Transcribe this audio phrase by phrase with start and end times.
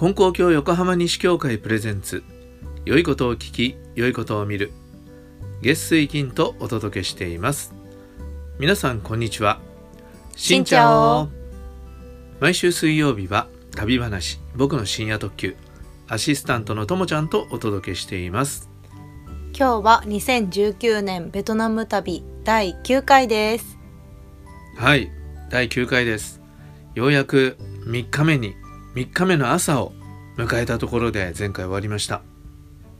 [0.00, 2.24] 金光教横浜西教会プレゼンツ。
[2.86, 4.72] 良いことを聞き良いことを見る。
[5.60, 7.74] 月水金とお届けしています。
[8.58, 9.60] 皆さんこんにちは。
[10.34, 11.28] しんちゃお。
[12.40, 15.54] 毎週水曜日は旅話僕の深夜特急。
[16.08, 18.70] アシスタントのともちゃんとお届けしています。
[19.54, 23.76] 今日は2019年ベトナム旅第9回です。
[24.78, 25.12] はい
[25.50, 26.40] 第9回です。
[26.94, 28.54] ようやく3日目に
[28.94, 29.92] 3日目の朝を
[30.36, 32.22] 迎えたところで前回終わりました。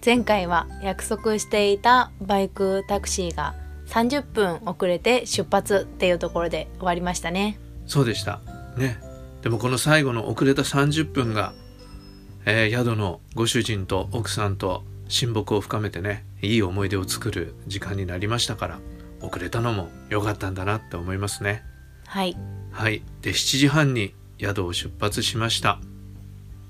[0.05, 3.55] 前回は約束していたバイクタクシーが
[3.89, 7.59] 30分遅れて出発っていうところで終わりましたね。
[7.87, 8.41] そうでした。
[8.77, 9.01] ね。
[9.43, 11.53] でもこの最後の遅れた30分が、
[12.45, 18.79] えー宿のご主人と奥さんと親睦を深めてねいい思い出を作る時間になりましたから
[19.21, 21.65] 遅れたのも良かったんだなって思いますね。
[22.07, 22.37] はい。
[22.71, 23.03] はい。
[23.23, 25.81] で7時半に宿を出発しました、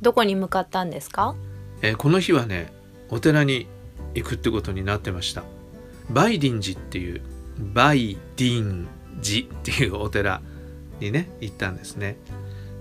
[0.03, 1.35] どこに向かったんですか？
[1.83, 2.73] えーこの日はね
[3.11, 3.67] お寺に
[4.15, 5.45] 行くってことになってました。
[6.11, 7.23] バイディン寺っていう
[7.59, 8.89] バイディン
[9.23, 10.41] 寺っていうお寺
[11.01, 12.17] にね行ったんですね。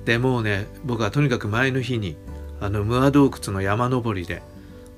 [0.06, 2.16] でもうね僕はとにかく前の日に
[2.62, 4.42] あのムア洞窟の山登りで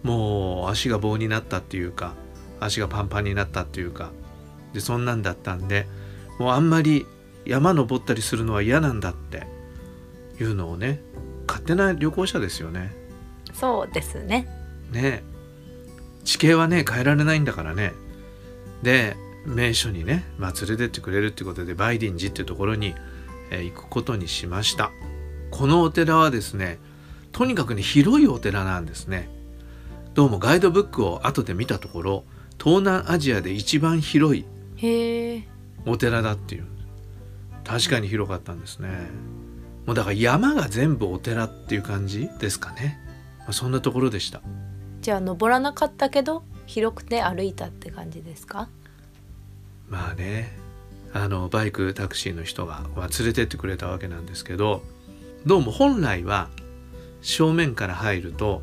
[0.04, 2.14] もう足が棒になったっていうか
[2.60, 4.12] 足がパンパンになったっていうか
[4.74, 5.88] でそんなんだったんで
[6.40, 7.06] もうあんまり
[7.46, 9.48] 山登ったりするのは嫌なんだって
[10.40, 11.02] いうのをね
[11.52, 12.94] 勝手な旅行者ですよね。
[13.54, 14.48] そうですね。
[14.90, 15.22] ね。
[16.24, 17.92] 地形はね変えられないんだからね。
[18.82, 22.96] で名所にね、まあ、連れてってくれるってことでバイディン寺っていうところに、
[23.50, 24.92] えー行くことにしました。
[25.50, 26.80] このお寺はですね
[27.34, 29.28] とにかくね広いお寺なんですね。
[30.14, 32.24] どうもガイドブックを後で見たところ
[32.58, 34.46] 東南アジアで一番広い
[35.86, 36.66] お寺だっていう。
[37.66, 38.90] 確かに広かったんですね
[39.86, 43.00] もうだから山が全部お寺っていう感じですかね、
[43.40, 44.42] まあそんなところでした。
[45.02, 48.70] じゃあ登らなかったけど広くて歩いたって感じですか？
[49.90, 50.58] まあね。
[51.14, 54.82] あのバイクタクシーの人がまあ連れてってくれたわけなんですけど
[55.46, 56.48] どうも本来は
[57.22, 58.62] 正面から入ると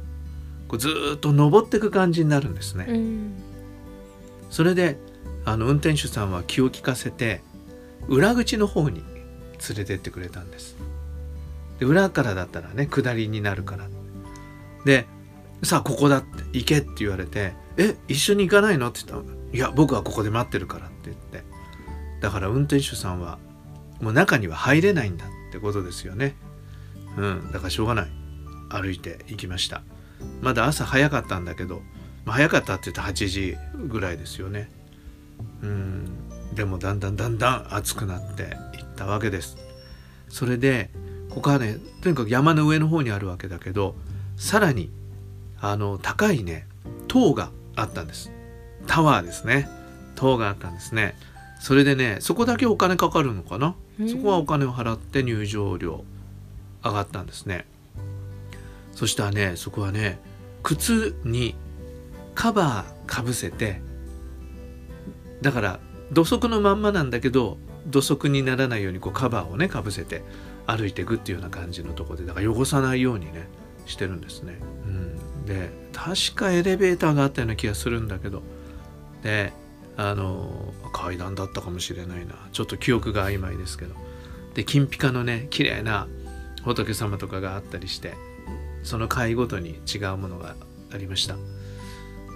[0.66, 2.86] こうずーっと登っていく感じになるんですね。
[2.88, 3.32] うん。
[4.48, 4.96] それで
[5.44, 7.42] あの運転手さんは気を利かせて
[8.06, 9.02] 裏口の方に
[9.68, 10.74] 連れてってくれたんです。
[11.78, 13.88] で裏からだったらね下りになるから。
[14.84, 15.06] で
[15.64, 21.44] さあここだって行けって言われて「え一緒に行かないの?」って言ったら「いや僕はここで待ってるから」って言って
[22.20, 23.38] だから運転手さんは
[24.00, 26.36] もう中には入れないんだってことですよね。
[27.16, 28.10] うんだからしょうがない
[28.70, 29.82] 歩いて行きました。
[30.42, 31.82] まだ朝早かったんだけど
[32.28, 33.56] まあ、早かったって言った8時
[33.88, 34.70] ぐらいですよね
[35.62, 38.50] うんでもだんだんだんだん暑くなっていっ
[38.96, 39.56] たわけです
[40.28, 40.90] それで
[41.30, 43.94] ここはねとにかく山の上の方にあるわけだけど
[44.36, 44.90] さらに
[45.60, 46.66] あの高いね
[47.08, 48.32] 塔があったんです。
[48.86, 49.68] タワーですね。
[50.14, 51.14] 塔があったんですね。
[51.60, 53.74] それでねそこだけお金かかるのかな？
[54.00, 54.08] うん。
[54.08, 56.04] そこはお金を払って入場料
[56.84, 57.66] 上がったんですね。
[58.94, 60.18] そしたらねそこはね
[60.62, 61.54] 靴に
[62.34, 63.80] カバーかぶせて
[65.40, 65.80] だから
[66.12, 70.22] 土足のまんまなんだけど土足にならないようにこうカバーをねかぶせて
[70.68, 73.48] 歩いていくっていうような感じのところでだから汚さないようにね
[73.86, 74.58] してるんですね。
[74.84, 78.42] うん、で確かエレベーターがあったような気がするんだけど
[79.22, 79.52] で
[79.96, 82.34] あの階段だったかもしれないな。
[82.52, 83.94] ちょっと記憶が曖昧ですけど。
[84.54, 86.06] で金ピカのね綺麗な
[86.64, 88.14] 仏様とかがあったりして
[88.82, 90.54] その階ごとに違うものが
[90.92, 91.36] ありました。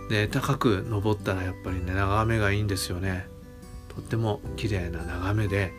[0.08, 3.26] で高く登ったらやっぱりね眺めがいいんですよね。
[3.94, 5.72] とっても綺麗な眺めで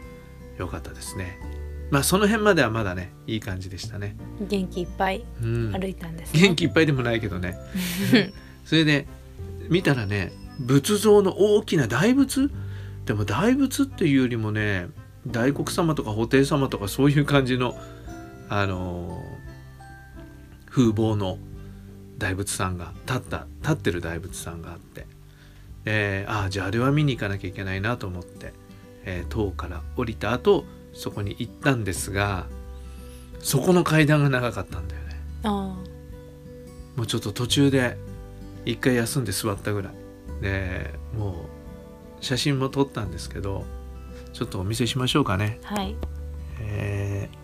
[0.58, 1.40] 良かったですね。
[1.94, 6.42] まあその辺まではまだねいい感じでしたね、元気いっぱいうん、歩いたんですね。
[6.42, 7.56] 元気いっぱいでもないけどね。
[8.66, 9.06] それで
[9.70, 12.50] 見たらね仏像の大きな大仏？
[13.06, 14.88] でも大仏っていうよりもね
[15.28, 17.78] 大黒様とか布袋様とかそういう感じの
[18.50, 21.38] あのー風貌の
[22.18, 25.06] 大仏さんが立った立ってる大仏さんがあって、
[25.86, 28.52] えーああじゃああれは見に行かなきゃいけないなと思って、
[29.06, 32.48] えー塔から降りた後そこに行ったんですが
[33.40, 35.22] そこの階段が長かったんだよね。
[35.44, 35.50] あ
[36.96, 37.98] もうちょっと途中で
[38.66, 39.94] 一回休んで座ったぐらい。
[40.42, 41.46] でも
[42.22, 43.66] う写真も撮ったんですけど
[44.34, 45.96] ちょっとお見せしましょうかね、あはい。
[46.62, 47.44] えー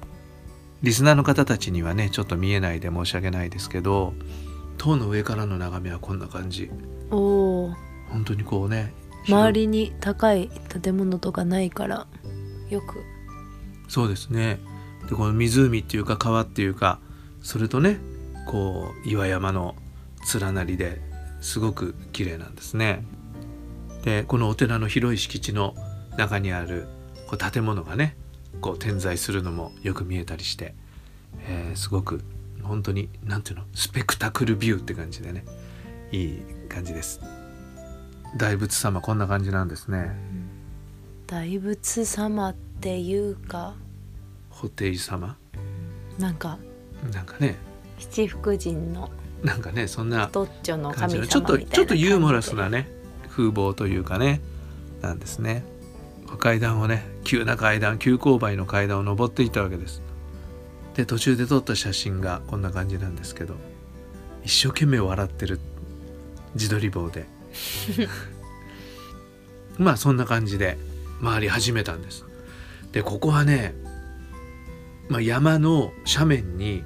[0.81, 4.13] リスナーの方たちにはねちょっと見えないで申し訳ないですけど
[4.77, 6.71] 塔の上からの眺めはこんな感じ。
[7.11, 7.73] おお
[8.09, 8.93] 本当にこうね
[9.27, 10.49] 周りに高い
[10.81, 12.07] 建物とかないから
[12.69, 13.03] よく
[13.89, 14.59] そうですね。
[15.09, 16.99] でこの湖っていうか川っていうか
[17.41, 17.99] それとね
[18.47, 19.75] こう岩山の
[20.39, 21.01] 連なりで
[21.41, 23.03] すごく綺麗なんですね。
[24.03, 25.75] でこのお寺の広い敷地の
[26.17, 26.87] 中にある
[27.27, 28.15] こう建物がね
[28.61, 30.75] こう点在するのもよく見えたりして、
[31.47, 32.21] えー、すごく
[32.61, 35.43] 本当に何ていうのスペクタクルビューって感じでね
[36.11, 37.21] いい感じです。
[38.37, 40.11] 大仏様こんな感じなんですね。
[41.25, 43.75] 大仏様っていうか
[44.51, 45.37] 布袋様？
[46.17, 46.57] なんか
[47.13, 47.57] なんかね。
[47.99, 49.09] 七福神の
[49.43, 52.89] なんかねそんなトッチョの神様ちょっとちょっとユーモラスなね
[53.29, 54.41] 風貌というかね
[55.01, 55.63] なんですね。
[56.37, 60.01] 階段をね急な階段急勾配の階段を登っていったわけです。
[60.95, 63.55] で途中で撮った写真がこんな感じなんですけど
[64.43, 65.59] 一生懸命笑ってる
[66.53, 67.25] 自撮り棒で。
[69.77, 70.77] まあそんな感じで
[71.23, 72.25] 回り始めたんです
[72.91, 73.75] でここはね、
[75.09, 76.83] まあ、山の斜面に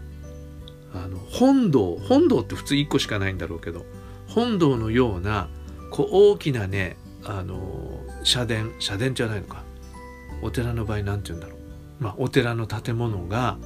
[0.93, 3.85] あの本堂本堂って普通1個しかないんだろうけど
[4.27, 5.49] 本堂のような
[5.91, 9.63] こう大きなねあの社殿社殿じゃないのか
[10.41, 11.59] お寺の場合何て言うんだろう、
[12.03, 13.57] まあ、お寺の建物が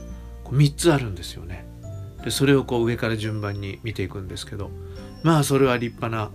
[0.45, 1.67] 3つあるんですよね。
[2.23, 4.71] でそれをこう上から順番に見ていくんですけど
[5.23, 6.31] まあそれは立派な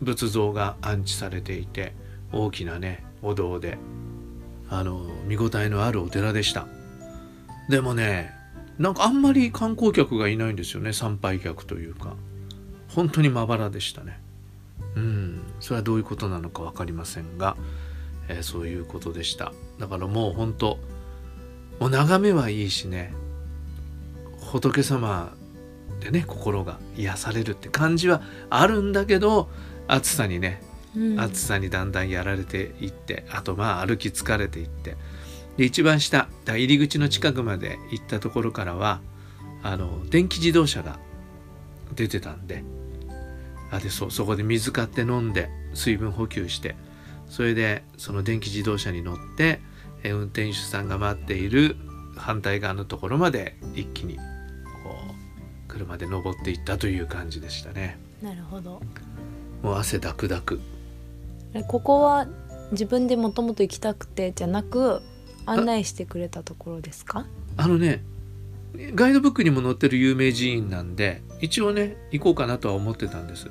[0.00, 1.94] 仏像が安置されていて
[2.32, 3.78] 大きなねお堂で
[4.70, 6.66] あの見応えのあるお寺でした。
[7.68, 8.32] でもね
[8.78, 12.16] なんかあんまり観光客がいないんですよね参拝客というか。
[12.94, 14.20] 本当にまばらでしたね。
[14.94, 15.42] うん。
[15.58, 17.56] それはどういうことなのか分かりませんが、
[18.28, 19.52] えー、そういうことでした。
[19.78, 20.78] だからもう本当
[21.80, 23.12] もう眺めはいいしね
[24.38, 25.34] 仏様
[26.00, 29.48] でね心が癒されるって感じはあるんだけど
[29.88, 30.62] 暑さにね、
[31.16, 34.96] 暑さにだんだんやられていってあとまあ歩き疲れていって。
[35.56, 39.00] で一番下入り口の近くまで行ったところからは
[39.62, 40.98] あの電気自動車が
[41.94, 42.64] 出てたんで。
[43.70, 46.76] あでそうそこで水買って飲んで水分補給して
[47.28, 49.60] それでその電気自動車に乗って
[50.04, 51.76] 運転手さんが待っている
[52.16, 54.22] 反対側のところまで一気にこ
[55.10, 57.98] う車で登っていったという感じでしたね。
[58.22, 58.80] なるほど。
[59.62, 60.60] もう汗だくだく
[61.62, 62.26] ここは
[62.72, 65.00] 自分でもともと行きたくてじゃなく
[65.46, 67.26] 案内してくれたところですか？
[67.56, 68.02] あのね
[68.94, 73.50] ガイドブックにも載ってる有名寺院なんで一応ね行こうかなとは思ってたんです。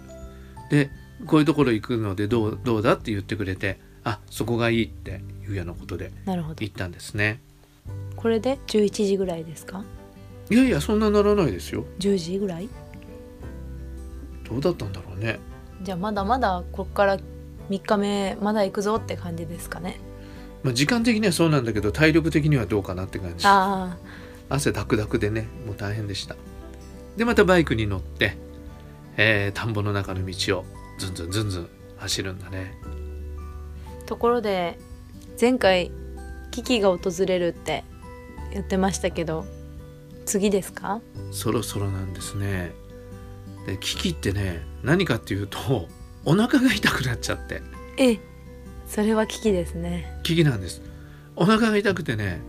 [0.70, 0.90] で
[1.26, 7.40] こういうところ行くのでどうどうだって言ってくれてあそこがいいっていうようなことで行ったんですね。
[8.18, 9.86] これで11時ぐらいですか？
[10.50, 11.86] いやいやそんなならないですよ。
[12.00, 12.68] 10時ぐらい？
[14.44, 15.40] どうだったんだろうね。
[15.84, 17.18] じゃあまだまだこっから
[17.70, 20.00] 3日目まだ行くぞって感じですかね。
[20.64, 23.46] まあ時間的にはそうなんだけど体力的にはどうかなって感じ。
[23.48, 23.98] あ
[24.50, 26.36] 汗だくだくでねもう大変でした。
[27.18, 28.38] でまたバイクに乗って、
[29.18, 30.66] えー、田んぼの中の道を
[30.98, 32.78] ずんずんずんずん走るんだね。
[34.06, 34.78] ところで
[35.40, 35.92] 前回
[36.52, 37.84] 危機が訪れるって
[38.52, 39.46] 言ってましたけど
[40.26, 41.02] 次ですか？
[41.32, 42.72] そろそろなんですね。
[43.66, 45.88] で危機ってね何かっていうと
[46.26, 47.62] お腹が痛くなっちゃって。
[47.98, 48.18] え
[48.88, 50.20] それは危機ですね。
[50.24, 50.82] 危機なんです。
[51.36, 52.42] お腹が痛くてね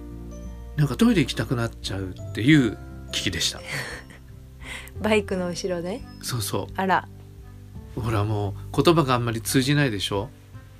[0.76, 2.76] なんかトイレ行きたくなっちゃうっていう
[3.12, 3.60] 危機でした。
[5.00, 6.00] バイクの後ろで？
[6.22, 6.72] そうそう。
[6.76, 7.08] あら。
[7.96, 10.28] ほらもう言葉があんまり通じないでしょ？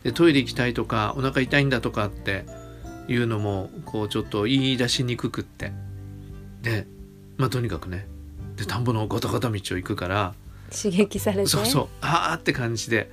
[0.03, 2.45] でトイレ行きたいとかお腹痛いんだとかって
[3.09, 5.73] いうのもこうちょっと言い出しにくくって。
[6.63, 6.87] で
[7.37, 8.07] まあとにかくね。
[8.57, 10.35] で田んぼのゴタゴタ道を行くから
[10.75, 11.47] 刺激されて？
[11.47, 13.11] そうそうああって感じで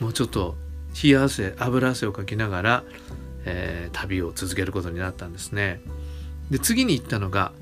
[0.00, 0.56] もうちょっと
[1.02, 2.84] 冷や汗油汗をかきながら、
[3.44, 5.80] えー、旅を続けることになったんですね。
[6.50, 7.52] で次に行ったのが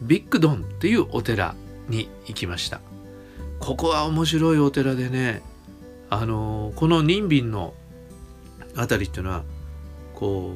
[0.00, 1.54] ビッグドンっていうお寺
[1.88, 2.80] に行きました。
[3.58, 5.42] ここは面白いお寺でね
[6.10, 7.74] あのー、この任ンの
[8.76, 9.42] 辺りっていうのは
[10.14, 10.52] こ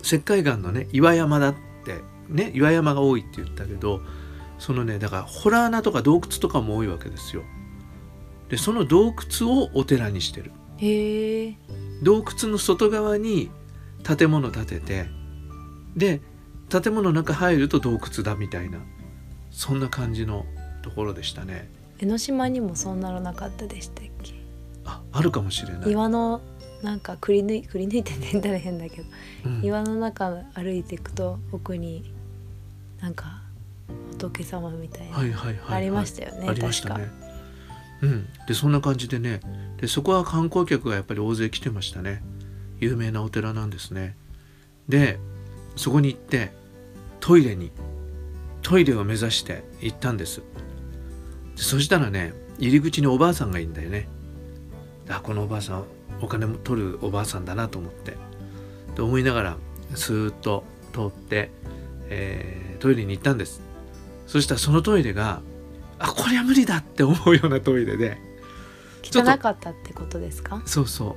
[0.00, 4.00] う石灰岩のね岩山だってね岩山が多いって言ったけど
[4.58, 7.42] そのねだからホラー穴とか洞窟とかも多いわけですよ。
[8.48, 10.52] でその洞窟をお寺にしてる。
[10.78, 11.54] へ
[12.02, 13.50] 洞窟の外側に
[14.04, 15.06] 建物建てて
[15.96, 16.20] で
[16.68, 18.78] 建物の中入ると洞窟だみたいな
[19.50, 20.46] そんな感じの
[20.82, 21.68] ところでしたね。
[21.98, 24.34] 江ノ島にもそんなのなかったでしたっけ？
[24.84, 25.90] ああるかもしれない。
[25.90, 26.40] 岩の
[26.82, 29.08] なんかくり抜いくり抜いてねんだら変だけど、
[29.46, 32.14] うん、岩の中歩いていくと奥に
[33.00, 33.42] なんか
[34.12, 35.18] 仏様みたいな、
[35.70, 37.08] ありましたよねありましたね
[38.02, 38.28] うん。
[38.46, 39.40] でそんな感じでね。
[39.78, 42.22] でそこは観光客がやっぱり大勢来てましたね。
[42.80, 44.16] 有名なお寺なんですね。
[44.88, 45.18] で
[45.76, 46.52] そこに行って
[47.20, 47.70] トイレに
[48.62, 50.42] トイレを目指して行ったんです。
[51.56, 54.08] そしたらね入り口におばあさんがいいんだよね。
[55.08, 55.84] あこのおばあさん
[56.20, 58.16] お金も取るおばあさんだなと思って。
[58.94, 59.56] と思いながら
[59.94, 61.50] スーッと通って、
[62.08, 63.62] えー、トイレに行ったんです。
[64.26, 65.40] そしたらそのトイレが
[65.98, 68.18] あこれは無理だって思うようなトイレで。
[69.02, 70.62] 汚かったってことですか？
[70.66, 71.16] そうそ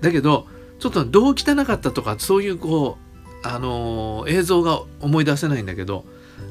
[0.00, 0.04] う。
[0.04, 0.46] だけど
[0.78, 2.98] ちょっとどう汚かったとかそういうこ
[3.44, 6.04] うあのー、映像が思い出せないんだけど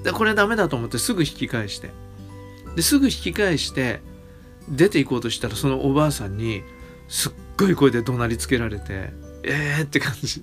[0.03, 1.91] でこれダメだと思ってすぐ引き返して。
[2.75, 4.01] ですぐ引き返して
[4.69, 6.61] 出て行こうとしたらそのおばあさんに
[7.07, 9.11] すっごい声で怒鳴りつけられて
[9.43, 10.41] えーって感じ。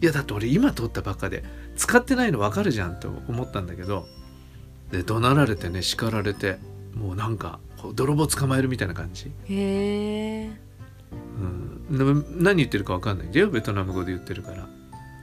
[0.00, 1.44] いやだって俺今通ったばっかで
[1.76, 4.06] 使ってないの分かるじゃんと思ったんだけど
[4.92, 6.58] で怒鳴られてね叱られて
[6.94, 7.58] もうなんか
[7.94, 9.32] 泥棒捕まえるみたいな感じ。
[9.48, 10.50] へえ、
[11.90, 13.26] うん、何言ってるか分かんない。
[13.26, 14.68] んだよベトナム語で言ってるから。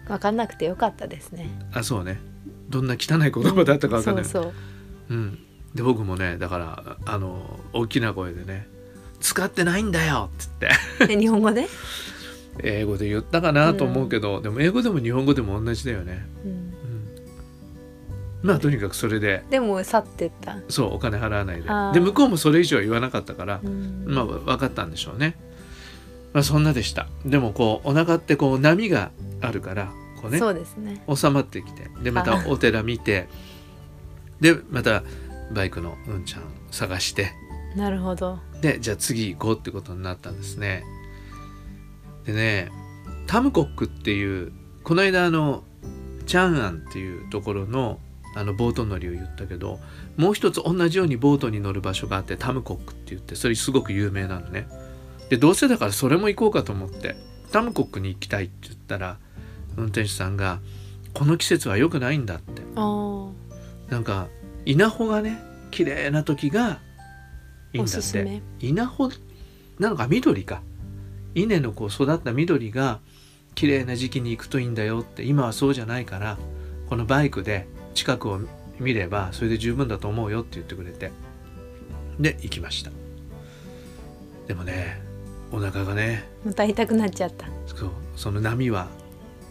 [0.07, 1.49] 分かんなくてよかったですね。
[1.71, 2.19] あそうね。
[2.69, 4.53] どんな汚い言葉だったか分かんない、そうそう
[5.11, 5.13] う。
[5.15, 5.39] ん。
[5.73, 8.67] で僕もねだからあの大きな声でね
[9.21, 11.17] 「使ってないんだよ」っつって。
[11.17, 11.67] 日本語で？
[12.61, 16.68] 英語で言ったかなと思うけど、うん、でも英語でも日本語でも同じだよね、うん、うん、
[18.41, 19.43] まあとにかくそれで。
[19.49, 20.57] でも去ってった。
[20.69, 21.99] そうお金払わないで。
[21.99, 25.35] で向こうもそれ以上は言わなかったから、うん、まあ分かったんでしょうね。
[26.33, 27.07] まあそんなでした。
[27.25, 29.91] でもこうお腹ってこう波があるから
[30.21, 31.03] こうねそうですね。
[31.13, 31.89] 収まってきて。
[32.01, 33.27] でまたお寺見て
[34.39, 35.03] でまた
[35.51, 37.31] バイクのうんちゃん探して。
[37.75, 38.39] なるほど。
[38.61, 40.85] でじゃあ次行こうってことになったんですね。
[42.25, 42.71] でね
[43.27, 44.53] タムコックっていう
[44.83, 45.63] この間あの
[46.25, 47.99] チャンアンっていうところの
[48.35, 49.79] あのボート乗りを言ったけど
[50.17, 54.67] もう一つ同じようにボートに乗る場所があってタムコックって言ってそれすごく有名なのね。
[55.29, 57.15] でどうせだからそれも行こうかと思って
[57.51, 59.17] タムコックに行きたいって言ったら
[59.77, 60.59] 運転手さんが
[61.13, 62.61] 「この季節は良くないんだ」って。
[63.89, 64.27] なんか
[64.65, 66.79] 稲穂がね綺麗な時が
[67.73, 68.41] いいんだって。
[68.59, 69.11] 稲穂
[69.79, 70.61] なのか緑か。
[71.35, 72.99] 稲のこう育った緑が
[73.55, 76.37] 綺麗な時期に行くといいんだよって今はそうじゃないから
[76.89, 78.39] このバイクで近くを
[78.79, 81.11] 見ればそれで十分だと思うよって言ってくれて。
[82.19, 82.91] で行きました。
[84.47, 85.01] でもね
[85.51, 87.47] お腹がねまた痛くなっちゃった。
[87.65, 88.87] そうその波は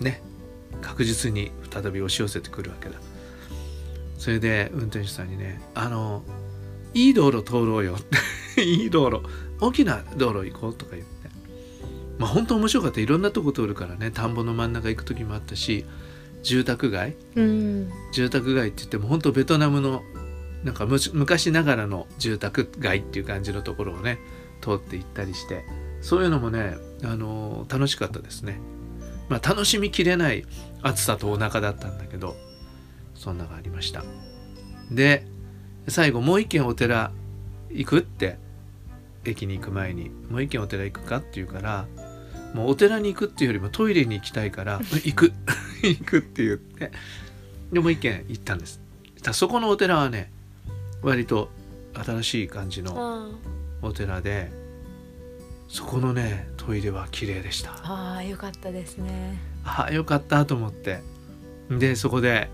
[0.01, 0.23] ね
[0.83, 2.97] 確実に再び押し寄せてくるわけだ。
[4.19, 6.23] それで運転手さんにね「あの
[6.93, 8.03] いい道路通ろうよ」っ
[8.55, 9.23] ていい道路。
[9.61, 11.09] 大きな道路行こうとか言って。
[12.19, 13.01] まあ本当面白かった。
[13.01, 14.11] いろんなとこ通るからね。
[14.11, 15.85] 田んぼの真ん中行く時もあったし
[16.43, 20.03] 住宅街、うん、住宅街って言っても本当ベトナムの
[20.65, 24.19] なんか昔ながらの住宅街っていう感じのところをね
[24.61, 25.65] 通って行ったりして
[26.01, 28.61] そういうのもね、あのー、楽しかったですね。
[29.29, 30.47] まあ、楽しみきれない
[30.83, 32.35] 暑さとお腹だったんだけど
[33.15, 34.05] そんながありました。
[34.91, 35.27] で
[35.87, 37.13] 最後もう一軒お寺
[37.71, 38.39] 行くって
[39.25, 41.87] 駅に行く前にもう一軒お寺行くかって言うから
[42.55, 45.33] もうお寺に行くっていうよりもトイレに行きたいから行く。
[45.83, 46.91] 行くって言って
[47.73, 48.81] でもう一軒行ったんです。
[49.33, 50.33] そこのお寺はね
[51.03, 51.51] 割と
[51.95, 53.31] 新しい感じの
[53.83, 54.51] お寺で
[55.69, 57.73] そこのねトイレは綺麗でした。
[57.85, 59.39] ああよかったですね。
[59.65, 61.01] ああよかったと思って。
[61.71, 62.49] でそこで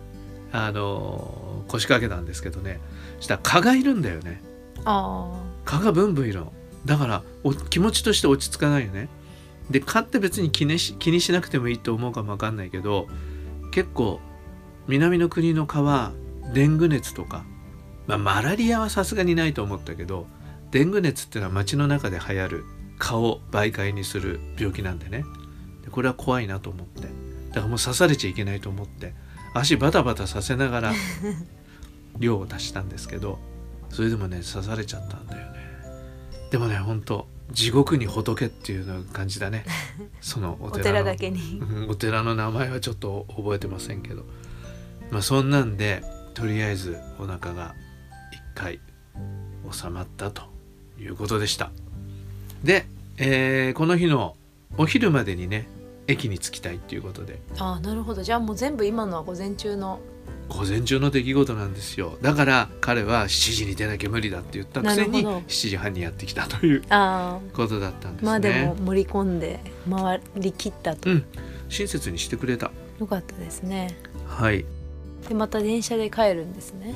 [0.52, 2.80] あの腰掛けたんですけどね。
[3.20, 4.42] したら蚊がいるんだよね。
[4.84, 6.52] 蚊がブンブンいるの。
[6.84, 7.22] だから
[7.70, 9.08] 気持ちとして落ち着かないよね
[9.70, 13.08] で蚊って別に気にし気にしなくてもいいと思うかもわかんないけど
[13.70, 14.20] 結構
[14.86, 16.12] 南の国の蚊は
[16.52, 17.44] デング熱とか、
[18.06, 20.26] まあ、マラリアはさすがにないと思ったけど
[20.70, 22.64] デング熱っていうのは街の中で流行る
[22.98, 25.24] 蚊を媒介にする病気なんでね。
[25.82, 27.08] でこれは怖いなと思って。
[27.54, 29.14] だからもう刺されちゃいけないと思って
[29.54, 30.92] 足バタバタさせながら
[32.18, 33.38] 量を足したんですけど
[33.90, 35.58] それでもね刺されちゃったんだよね。
[36.50, 39.64] でもねほんと地獄に仏っていうの感じだね。
[40.20, 41.62] そのお寺だけに。
[41.88, 44.24] お寺の名前はちょっと覚えてませんけど。
[45.10, 46.02] まあそんなんで
[46.34, 47.74] とりあえずお腹が
[48.32, 48.80] 一回
[49.70, 50.42] 収まったと
[50.98, 51.70] いうことでした。
[52.62, 52.86] で、
[53.18, 54.36] えー、この日の
[54.76, 55.68] お昼までにね
[56.06, 57.40] 駅に着きたいっていうことで。
[57.58, 58.22] ああなるほど。
[58.22, 60.00] じゃあもう全部今のは午前中の
[60.48, 62.18] 午前中の出来事なんですよ。
[62.20, 66.82] だから彼は7時に出なきゃ無理だって言ったくせに7時半にやってきたという
[67.52, 68.26] ことだったんですね。
[68.26, 69.60] まあでも盛り込んで
[69.90, 71.24] 回りきったと、うん、
[71.68, 72.70] 親切にしてくれた。
[73.00, 73.96] よかったですね。
[74.26, 74.64] はい。
[75.28, 76.94] でまた電車で帰るんですね。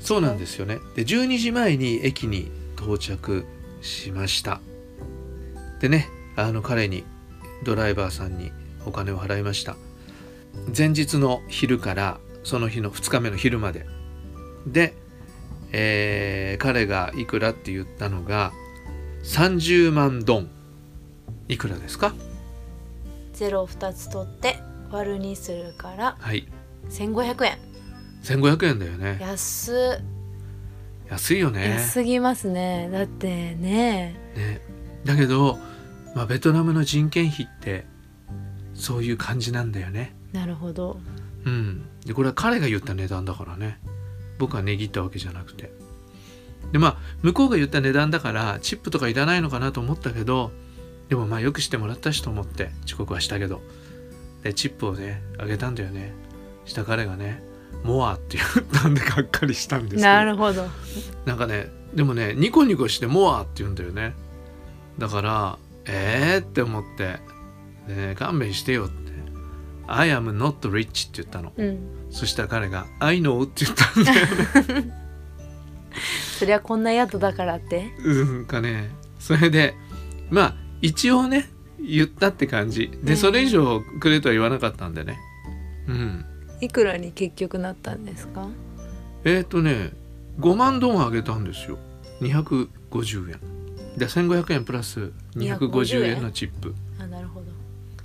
[0.00, 0.78] そうなんですよね。
[0.96, 3.44] で12時前に駅に到着
[3.80, 4.60] しました。
[5.80, 7.04] でねあの彼に
[7.64, 8.52] ドライバーさんに
[8.84, 9.76] お金を払いました。
[10.76, 13.84] 前日の昼からその日の2日目の昼まで。
[14.66, 14.94] で
[15.70, 18.52] えー、彼がいくらって言ったのが
[19.22, 20.48] 30万ドン。
[21.48, 22.14] いくらですか？
[23.34, 24.56] ゼロ2つ取って
[24.90, 26.48] 割るにするからはい。
[26.88, 27.58] 1500円。
[28.24, 29.18] 1500円だよね。
[29.20, 30.00] 安
[31.10, 31.68] 安いよね。
[31.68, 32.88] 安すぎますね。
[32.90, 33.26] だって
[33.56, 34.16] ね。
[34.34, 34.60] ね。
[35.04, 35.58] だけど、
[36.14, 37.84] まあ、ベトナムの人件費って
[38.72, 40.14] そういう感じなんだよね。
[40.32, 40.98] なるほど
[41.48, 41.86] うん。
[42.04, 43.78] でこれは彼が言った値段だからね。
[44.38, 45.72] 僕は値切ったわけじゃなくて。
[46.72, 50.52] でまあ向こうが言った値段だからチップとかいらないのかなと思ったけど
[51.08, 53.62] でもまあよくしてもらったしと思って遅刻はしたけど。
[54.42, 56.12] でチップをねあげたんだよね。
[56.64, 57.42] した彼がね
[57.82, 60.66] 「モア」って言ったんでがっかりしたんですけどなるほど。
[61.24, 64.14] なんかねでもねニコニコして「モア」って言うんだよね。
[64.98, 67.18] だからえーって思って。
[67.88, 69.07] で、ね、勘弁してよって
[69.88, 71.78] 「I am not rich」って言ったの、うん、
[72.10, 74.94] そしたら彼が「I know」って言ったんだよね。
[76.38, 77.90] そりゃこんな宿だからって。
[78.04, 78.90] うんかね。
[79.18, 79.74] それで
[80.30, 82.90] まあ一応ね言ったって感じ。
[83.02, 85.18] で、それ以上くれとは言わなかったんでね。
[85.88, 86.24] うん。
[86.60, 88.48] いくらに結局なったんですか？
[89.24, 89.92] えっ、ー、とね
[90.38, 91.78] 5万ドンあげたんですよ。
[92.20, 93.40] 250円。
[93.96, 96.74] で1500円プラス250円のチップ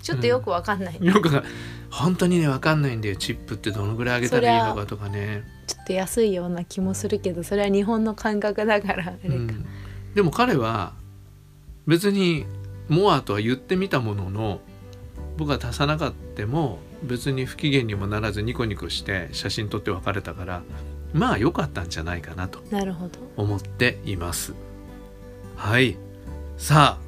[0.03, 1.29] ちょっとよくわかんない、うん、よく
[1.89, 3.15] 本当にねわかんないんだよ。
[3.15, 5.43] チップってどのぐらいあげたらいいのかとかね。
[5.65, 9.05] ちょっと安いような気もするけどそれは日本の感覚だから。
[9.07, 9.65] あれか、うん、
[10.13, 10.93] でも彼は
[11.87, 12.45] 別に
[12.89, 14.59] モアとは言ってみたものの
[15.37, 20.63] 僕は足さなかったも別に不機嫌にもならずニコニコして写真撮って別れたから
[21.13, 22.59] まあ良かったんじゃないかなと
[23.37, 24.53] 思っています。
[25.55, 25.97] はい。
[26.57, 27.03] さあ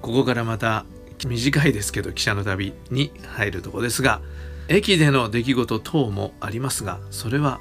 [0.00, 0.86] ここからまた
[1.26, 4.20] 短いですけど汽車の旅に入るとこですが
[4.68, 7.60] 駅での出来事等もありますがそれは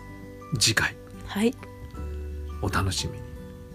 [0.60, 0.96] 次回。
[1.25, 1.53] はい。
[2.62, 3.23] お楽しみに。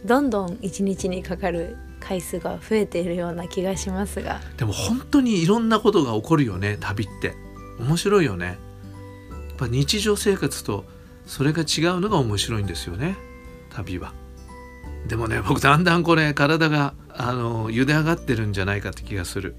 [0.04, 4.40] どんどん一日にかかる回数が増えているような気がしますが。
[4.56, 7.34] でも本当にいろんなことが起こるよね旅って。
[7.78, 8.46] 面白いよね。
[8.46, 8.56] やっ
[9.56, 10.84] ぱ日常生活と
[11.26, 13.16] それが違うのが面白いんですよね
[13.70, 14.12] 旅は。
[15.06, 19.56] でもね僕だんだんこれ体があの茹で上がってるんじゃないかって気がする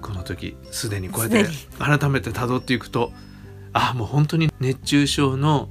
[0.00, 3.12] この時すでにこうやって改めて辿っていくと
[3.72, 5.68] あもう本当に熱中症の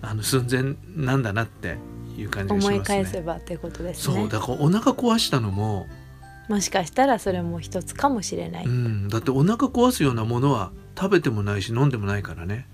[0.00, 1.76] あの寸前なんだなって
[2.16, 2.74] いう感じがしますね。
[2.76, 4.14] 思い返せばってことですね。
[4.14, 5.86] そうだからお腹壊したのも
[6.48, 12.66] もしかしたらそれも一つかもしれない、うん、だってお腹壊すようなものは食べてもないし飲んでもないからね。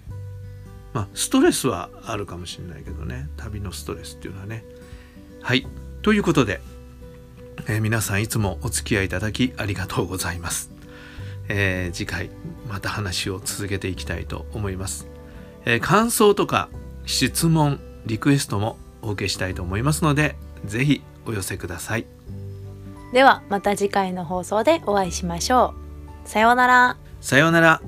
[0.93, 3.29] まあストレスはあるかもしれないけどね。
[3.37, 4.65] 旅のストレスっていうのはね。
[5.43, 5.67] はい。
[6.03, 6.61] ということで、
[7.67, 10.71] えー、皆さんいつもお付き合いいただきありがとうございます、
[11.49, 12.31] えー、次回
[12.69, 15.09] また話を続けていきたいと思います、
[15.65, 16.69] えー、感想とか
[17.07, 22.07] 質問リクエストもお受けしたいと思いますので是非お寄せください。
[23.13, 25.75] ではまた次回の放送でお会いしましょ
[26.25, 26.29] う。
[26.29, 26.97] さようなら。
[27.21, 27.81] さようなら